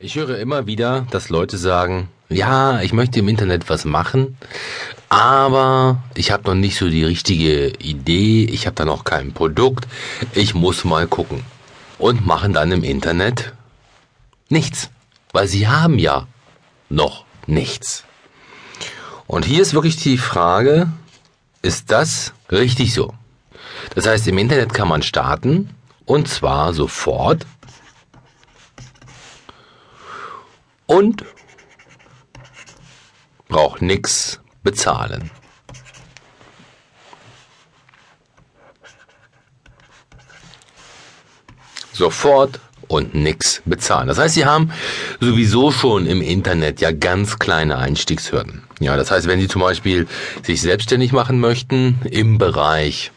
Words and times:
Ich 0.00 0.16
höre 0.16 0.38
immer 0.38 0.66
wieder, 0.66 1.06
dass 1.12 1.28
Leute 1.28 1.56
sagen, 1.56 2.08
ja, 2.28 2.82
ich 2.82 2.92
möchte 2.92 3.20
im 3.20 3.28
Internet 3.28 3.68
was 3.68 3.84
machen, 3.84 4.36
aber 5.08 6.02
ich 6.16 6.32
habe 6.32 6.42
noch 6.48 6.56
nicht 6.56 6.76
so 6.76 6.88
die 6.88 7.04
richtige 7.04 7.68
Idee, 7.68 8.44
ich 8.44 8.66
habe 8.66 8.74
da 8.74 8.84
noch 8.84 9.04
kein 9.04 9.32
Produkt, 9.32 9.86
ich 10.32 10.52
muss 10.52 10.84
mal 10.84 11.06
gucken. 11.06 11.44
Und 11.96 12.26
machen 12.26 12.52
dann 12.52 12.72
im 12.72 12.82
Internet 12.82 13.54
nichts, 14.48 14.90
weil 15.32 15.46
sie 15.46 15.68
haben 15.68 16.00
ja 16.00 16.26
noch 16.88 17.24
nichts. 17.46 18.02
Und 19.28 19.44
hier 19.44 19.62
ist 19.62 19.74
wirklich 19.74 19.96
die 19.96 20.18
Frage, 20.18 20.88
ist 21.62 21.92
das 21.92 22.32
richtig 22.50 22.94
so? 22.94 23.14
Das 23.94 24.08
heißt, 24.08 24.26
im 24.26 24.38
Internet 24.38 24.74
kann 24.74 24.88
man 24.88 25.02
starten 25.02 25.70
und 26.04 26.26
zwar 26.26 26.74
sofort 26.74 27.46
und 30.94 31.24
braucht 33.48 33.82
nichts 33.82 34.40
bezahlen. 34.62 35.30
Sofort 41.92 42.60
und 42.88 43.14
nichts 43.14 43.62
bezahlen. 43.64 44.08
Das 44.08 44.18
heißt, 44.18 44.34
Sie 44.34 44.44
haben 44.44 44.72
sowieso 45.20 45.70
schon 45.70 46.06
im 46.06 46.22
Internet 46.22 46.80
ja 46.80 46.90
ganz 46.92 47.38
kleine 47.38 47.78
Einstiegshürden. 47.78 48.62
Ja, 48.80 48.96
das 48.96 49.10
heißt, 49.10 49.26
wenn 49.26 49.40
Sie 49.40 49.48
zum 49.48 49.62
Beispiel 49.62 50.06
sich 50.42 50.60
selbstständig 50.60 51.12
machen 51.12 51.40
möchten 51.40 52.00
im 52.10 52.38
Bereich 52.38 53.10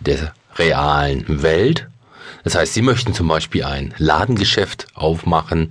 der 0.00 0.32
realen 0.56 1.42
Welt, 1.42 1.89
das 2.44 2.54
heißt, 2.54 2.74
Sie 2.74 2.82
möchten 2.82 3.14
zum 3.14 3.28
Beispiel 3.28 3.64
ein 3.64 3.94
Ladengeschäft 3.98 4.86
aufmachen, 4.94 5.70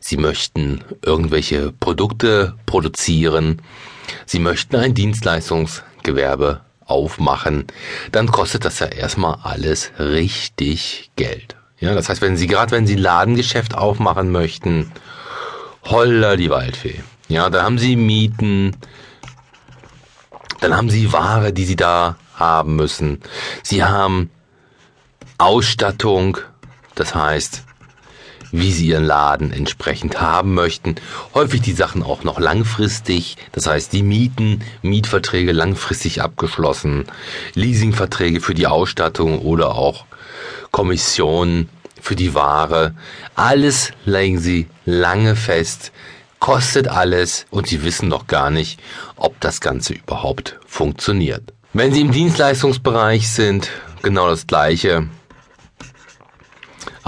Sie 0.00 0.16
möchten 0.16 0.84
irgendwelche 1.04 1.72
Produkte 1.72 2.54
produzieren, 2.66 3.62
Sie 4.26 4.38
möchten 4.38 4.76
ein 4.76 4.94
Dienstleistungsgewerbe 4.94 6.60
aufmachen, 6.84 7.66
dann 8.12 8.26
kostet 8.30 8.64
das 8.64 8.80
ja 8.80 8.86
erstmal 8.86 9.38
alles 9.42 9.92
richtig 9.98 11.10
Geld. 11.16 11.56
Ja, 11.78 11.94
das 11.94 12.08
heißt, 12.08 12.20
wenn 12.20 12.36
Sie 12.36 12.46
gerade 12.46 12.72
wenn 12.72 12.86
Sie 12.86 12.96
ein 12.96 13.02
Ladengeschäft 13.02 13.74
aufmachen 13.74 14.30
möchten, 14.30 14.92
holla 15.84 16.36
die 16.36 16.50
Waldfee. 16.50 17.00
Ja, 17.28 17.48
da 17.48 17.62
haben 17.62 17.78
Sie 17.78 17.96
Mieten, 17.96 18.76
dann 20.60 20.76
haben 20.76 20.90
Sie 20.90 21.12
Ware, 21.12 21.52
die 21.52 21.64
Sie 21.64 21.76
da 21.76 22.16
haben 22.34 22.76
müssen. 22.76 23.20
Sie 23.62 23.82
haben 23.82 24.30
Ausstattung, 25.40 26.38
das 26.94 27.14
heißt, 27.14 27.64
wie 28.52 28.72
sie 28.72 28.88
ihren 28.88 29.04
Laden 29.04 29.52
entsprechend 29.52 30.20
haben 30.20 30.54
möchten. 30.54 30.96
Häufig 31.34 31.62
die 31.62 31.72
Sachen 31.72 32.02
auch 32.02 32.24
noch 32.24 32.38
langfristig, 32.38 33.36
das 33.52 33.66
heißt 33.66 33.92
die 33.92 34.02
Mieten, 34.02 34.62
Mietverträge 34.82 35.52
langfristig 35.52 36.20
abgeschlossen, 36.20 37.04
Leasingverträge 37.54 38.40
für 38.40 38.52
die 38.52 38.66
Ausstattung 38.66 39.38
oder 39.38 39.76
auch 39.76 40.04
Kommissionen 40.72 41.70
für 42.00 42.16
die 42.16 42.34
Ware. 42.34 42.94
Alles 43.34 43.92
legen 44.04 44.38
sie 44.38 44.66
lange 44.84 45.36
fest, 45.36 45.92
kostet 46.38 46.86
alles 46.88 47.46
und 47.50 47.66
sie 47.66 47.82
wissen 47.82 48.08
noch 48.08 48.26
gar 48.26 48.50
nicht, 48.50 48.78
ob 49.16 49.40
das 49.40 49.62
Ganze 49.62 49.94
überhaupt 49.94 50.58
funktioniert. 50.66 51.54
Wenn 51.72 51.94
Sie 51.94 52.00
im 52.00 52.10
Dienstleistungsbereich 52.10 53.30
sind, 53.30 53.70
genau 54.02 54.26
das 54.28 54.48
gleiche. 54.48 55.08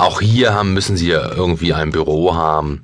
Auch 0.02 0.20
hier 0.20 0.52
haben, 0.52 0.74
müssen 0.74 0.96
Sie 0.96 1.10
ja 1.10 1.30
irgendwie 1.30 1.72
ein 1.74 1.92
Büro 1.92 2.34
haben. 2.34 2.82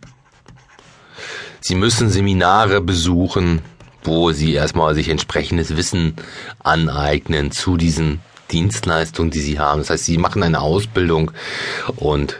Sie 1.58 1.74
müssen 1.74 2.10
Seminare 2.10 2.80
besuchen, 2.80 3.60
wo 4.04 4.30
Sie 4.30 4.54
erstmal 4.54 4.94
sich 4.94 5.08
entsprechendes 5.08 5.76
Wissen 5.76 6.14
aneignen 6.62 7.50
zu 7.50 7.76
diesen 7.76 8.20
Dienstleistungen, 8.52 9.32
die 9.32 9.40
Sie 9.40 9.58
haben. 9.58 9.80
Das 9.80 9.90
heißt, 9.90 10.04
Sie 10.04 10.16
machen 10.16 10.44
eine 10.44 10.60
Ausbildung 10.60 11.32
und 11.96 12.38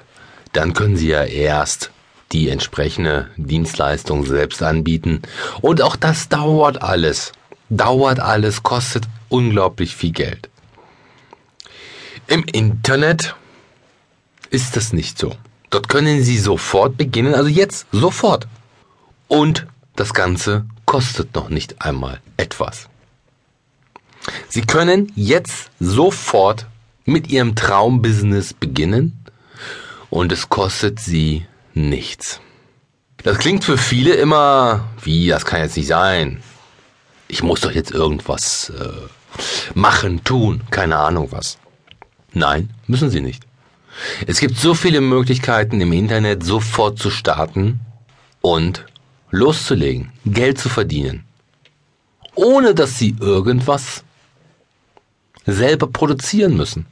dann 0.53 0.75
können 0.75 0.97
Sie 0.97 1.09
ja 1.09 1.25
erst 1.25 1.91
die 2.31 2.49
entsprechende 2.49 3.27
Dienstleistung 3.37 4.27
selbst 4.27 4.63
anbieten. 4.63 5.23
Und 5.61 5.83
auch 5.83 5.97
das 5.97 6.29
dauert 6.29 6.83
alles. 6.83 7.33
Dauert 7.69 8.21
alles, 8.21 8.63
kostet 8.63 9.09
unglaublich 9.29 9.97
viel 9.97 10.13
Geld. 10.13 10.49
Im 12.29 12.45
Internet 12.45 13.35
ist 14.51 14.77
das 14.77 14.93
nicht 14.93 15.19
so. 15.19 15.37
Dort 15.71 15.89
können 15.89 16.23
Sie 16.23 16.39
sofort 16.39 16.97
beginnen, 16.97 17.35
also 17.35 17.49
jetzt 17.49 17.87
sofort. 17.93 18.47
Und 19.29 19.67
das 19.97 20.15
Ganze 20.15 20.65
kostet 20.87 21.35
noch 21.35 21.51
nicht 21.51 21.83
einmal 21.83 22.21
etwas. 22.37 22.89
Sie 24.49 24.63
können 24.63 25.13
jetzt 25.15 25.71
sofort 25.81 26.67
mit 27.05 27.29
Ihrem 27.29 27.55
Traumbusiness 27.55 28.55
beginnen 28.55 29.25
und 30.11 30.33
es 30.33 30.49
kostet 30.49 31.01
Sie 31.01 31.47
nichts. 31.75 32.41
Das 33.19 33.39
klingt 33.39 33.65
für 33.65 33.77
viele 33.77 34.15
immer 34.15 34.89
wie, 35.03 35.29
das 35.29 35.45
kann 35.45 35.61
jetzt 35.61 35.77
nicht 35.77 35.89
sein. 35.89 36.43
Ich 37.27 37.43
muss 37.43 37.61
doch 37.61 37.73
jetzt 37.73 37.91
irgendwas 37.91 38.71
äh, 38.71 39.09
machen, 39.75 40.25
tun, 40.25 40.63
keine 40.71 40.97
Ahnung 40.97 41.29
was. 41.33 41.59
Nein, 42.33 42.71
müssen 42.87 43.11
Sie 43.11 43.21
nicht. 43.21 43.48
Es 44.27 44.41
gibt 44.41 44.59
so 44.59 44.75
viele 44.75 45.01
Möglichkeiten 45.01 45.81
im 45.81 45.93
Internet 45.93 46.45
sofort 46.45 46.99
zu 46.99 47.11
starten 47.11 47.81
und 48.41 48.87
loszulegen, 49.31 50.13
Geld 50.25 50.59
zu 50.59 50.69
verdienen, 50.69 51.25
ohne 52.35 52.75
dass 52.75 52.99
Sie 52.99 53.17
irgendwas 53.21 54.05
selber 55.47 55.87
produzieren 55.87 56.57
müssen, 56.57 56.87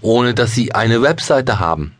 ohne 0.00 0.34
dass 0.34 0.52
Sie 0.52 0.72
eine 0.72 1.02
Webseite 1.02 1.58
haben. 1.58 1.94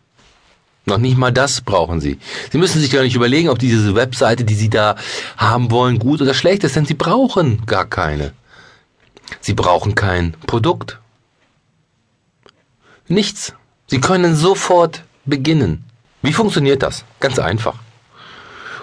Noch 0.86 0.98
nicht 0.98 1.16
mal 1.16 1.32
das 1.32 1.62
brauchen 1.62 2.00
Sie. 2.00 2.18
Sie 2.52 2.58
müssen 2.58 2.80
sich 2.80 2.90
gar 2.90 3.02
nicht 3.02 3.16
überlegen, 3.16 3.48
ob 3.48 3.58
diese 3.58 3.94
Webseite, 3.94 4.44
die 4.44 4.54
Sie 4.54 4.68
da 4.68 4.96
haben 5.38 5.70
wollen, 5.70 5.98
gut 5.98 6.20
oder 6.20 6.34
schlecht 6.34 6.62
ist, 6.62 6.76
denn 6.76 6.84
Sie 6.84 6.94
brauchen 6.94 7.64
gar 7.64 7.86
keine. 7.86 8.34
Sie 9.40 9.54
brauchen 9.54 9.94
kein 9.94 10.34
Produkt. 10.46 11.00
Nichts. 13.08 13.54
Sie 13.86 14.00
können 14.00 14.34
sofort 14.34 15.04
beginnen. 15.24 15.84
Wie 16.22 16.32
funktioniert 16.32 16.82
das? 16.82 17.04
Ganz 17.20 17.38
einfach. 17.38 17.74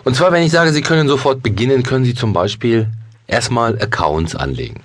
Und 0.04 0.16
zwar, 0.16 0.32
wenn 0.32 0.44
ich 0.44 0.52
sage, 0.52 0.74
Sie 0.74 0.82
können 0.82 1.08
sofort 1.08 1.44
beginnen, 1.44 1.84
können 1.84 2.06
Sie 2.06 2.16
zum 2.16 2.34
Beispiel 2.34 2.92
erstmal 3.28 3.82
Accounts 3.82 4.36
anlegen. 4.36 4.84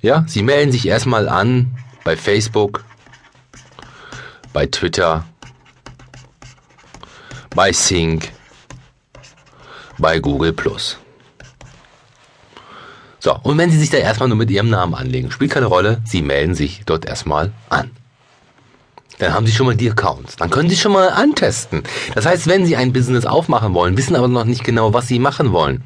Ja, 0.00 0.24
Sie 0.26 0.42
melden 0.42 0.72
sich 0.72 0.86
erstmal 0.86 1.28
an 1.28 1.70
bei 2.04 2.16
Facebook, 2.16 2.84
bei 4.52 4.66
Twitter, 4.66 5.24
bei 7.54 7.72
Sync, 7.72 8.30
bei 9.98 10.18
Google 10.18 10.52
Plus. 10.52 10.96
So, 13.18 13.36
und 13.42 13.58
wenn 13.58 13.70
Sie 13.70 13.78
sich 13.78 13.90
da 13.90 13.98
erstmal 13.98 14.28
nur 14.28 14.38
mit 14.38 14.50
Ihrem 14.50 14.70
Namen 14.70 14.94
anlegen, 14.94 15.30
spielt 15.30 15.50
keine 15.50 15.66
Rolle, 15.66 16.00
Sie 16.06 16.22
melden 16.22 16.54
sich 16.54 16.82
dort 16.86 17.04
erstmal 17.04 17.52
an. 17.68 17.90
Dann 19.18 19.34
haben 19.34 19.46
Sie 19.46 19.52
schon 19.52 19.66
mal 19.66 19.76
die 19.76 19.90
Accounts. 19.90 20.36
Dann 20.36 20.50
können 20.50 20.70
Sie 20.70 20.76
schon 20.76 20.92
mal 20.92 21.08
antesten. 21.10 21.82
Das 22.14 22.26
heißt, 22.26 22.46
wenn 22.46 22.64
Sie 22.64 22.76
ein 22.76 22.92
Business 22.92 23.26
aufmachen 23.26 23.74
wollen, 23.74 23.96
wissen 23.96 24.16
aber 24.16 24.28
noch 24.28 24.44
nicht 24.44 24.64
genau, 24.64 24.94
was 24.94 25.08
Sie 25.08 25.18
machen 25.18 25.52
wollen, 25.52 25.82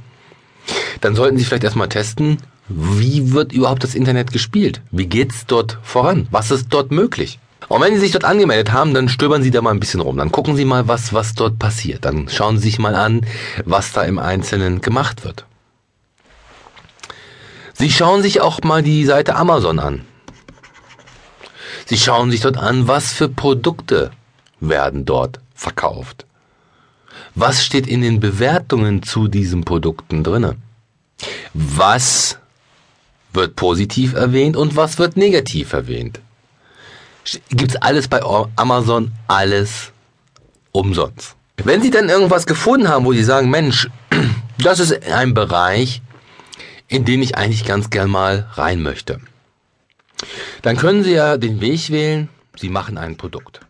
dann 1.01 1.15
sollten 1.15 1.37
Sie 1.37 1.45
vielleicht 1.45 1.65
erstmal 1.65 1.89
testen, 1.89 2.39
wie 2.69 3.33
wird 3.33 3.53
überhaupt 3.53 3.84
das 3.84 3.95
Internet 3.95 4.33
gespielt? 4.33 4.81
Wie 4.91 5.07
geht's 5.07 5.47
dort 5.47 5.79
voran? 5.83 6.29
Was 6.31 6.51
ist 6.51 6.69
dort 6.71 6.93
möglich? 6.93 7.39
Und 7.69 7.81
wenn 7.81 7.95
Sie 7.95 8.01
sich 8.01 8.13
dort 8.13 8.25
angemeldet 8.25 8.73
haben, 8.73 8.95
dann 8.95 9.09
stöbern 9.09 9.43
Sie 9.43 9.51
da 9.51 9.63
mal 9.63 9.71
ein 9.71 9.81
bisschen 9.81 10.01
rum. 10.01 10.17
Dann 10.17 10.33
gucken 10.33 10.57
Sie 10.57 10.65
mal, 10.65 10.87
was, 10.89 11.13
was 11.13 11.34
dort 11.34 11.59
passiert. 11.59 12.05
Dann 12.05 12.29
schauen 12.29 12.59
Sie 12.59 12.65
sich 12.65 12.78
mal 12.78 12.95
an, 12.95 13.27
was 13.65 13.93
da 13.93 14.03
im 14.03 14.19
Einzelnen 14.19 14.81
gemacht 14.81 15.25
wird. 15.25 15.47
Sie 17.72 17.91
schauen 17.91 18.22
sich 18.22 18.41
auch 18.41 18.60
mal 18.63 18.83
die 18.83 19.04
Seite 19.04 19.34
Amazon 19.34 19.78
an. 19.78 20.04
Sie 21.86 21.97
schauen 21.97 22.31
sich 22.31 22.41
dort 22.41 22.57
an, 22.57 22.89
was 22.89 23.13
für 23.13 23.28
Produkte 23.28 24.10
werden 24.60 25.04
dort 25.04 25.41
verkauft. 25.54 26.27
Was 27.34 27.65
steht 27.65 27.86
in 27.86 28.01
den 28.01 28.21
Bewertungen 28.21 29.03
zu 29.03 29.28
diesen 29.28 29.65
Produkten 29.65 30.25
drinne? 30.25 30.57
Was 31.53 32.39
wird 33.33 33.57
positiv 33.57 34.15
erwähnt 34.15 34.57
und 34.57 34.77
was 34.77 34.98
wird 34.98 35.16
negativ 35.16 35.72
erwähnt? 35.72 36.21
Gibt's 37.51 37.77
alles 37.77 38.09
bei 38.09 38.21
Amazon, 38.57 39.13
alles 39.28 39.92
umsonst. 40.72 41.36
Wenn 41.57 41.83
Sie 41.83 41.91
dann 41.91 42.09
irgendwas 42.09 42.47
gefunden 42.47 42.89
haben, 42.89 43.04
wo 43.04 43.13
Sie 43.13 43.25
sagen, 43.25 43.51
Mensch, 43.51 43.89
das 44.59 44.81
ist 44.81 45.07
ein 45.07 45.34
Bereich, 45.34 46.03
in 46.89 47.04
den 47.04 47.22
ich 47.22 47.36
eigentlich 47.36 47.65
ganz 47.65 47.91
gern 47.91 48.10
mal 48.10 48.48
rein 48.54 48.83
möchte. 48.83 49.21
Dann 50.65 50.78
können 50.78 51.05
Sie 51.05 51.13
ja 51.13 51.37
den 51.37 51.61
Weg 51.61 51.91
wählen, 51.91 52.31
Sie 52.57 52.71
machen 52.71 52.97
ein 52.97 53.19
Produkt. 53.19 53.61